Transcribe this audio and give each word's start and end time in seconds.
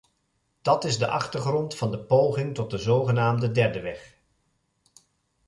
Dat 0.61 0.83
is 0.83 0.97
de 0.97 1.07
achtergrond 1.07 1.75
van 1.75 1.91
de 1.91 1.99
poging 1.99 2.53
tot 2.55 2.71
de 2.71 2.77
zogenaamde 2.77 3.51
derde 3.51 3.81
weg. 3.81 4.17